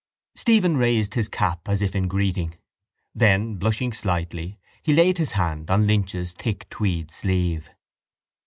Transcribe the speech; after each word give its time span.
Stephen 0.33 0.77
raised 0.77 1.13
his 1.13 1.27
cap 1.27 1.69
as 1.69 1.79
if 1.79 1.95
in 1.95 2.07
greeting. 2.07 2.55
Then, 3.13 3.57
blushing 3.57 3.93
slightly, 3.93 4.57
he 4.81 4.93
laid 4.93 5.19
his 5.19 5.33
hand 5.33 5.69
on 5.69 5.85
Lynch's 5.85 6.31
thick 6.31 6.67
tweed 6.71 7.11
sleeve. 7.11 7.69